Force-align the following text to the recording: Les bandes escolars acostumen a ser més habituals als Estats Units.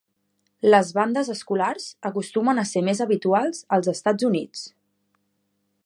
Les 0.69 0.87
bandes 0.99 1.29
escolars 1.33 1.85
acostumen 2.11 2.63
a 2.63 2.65
ser 2.71 2.83
més 2.89 3.05
habituals 3.07 3.63
als 3.79 3.93
Estats 3.93 4.31
Units. 4.33 4.65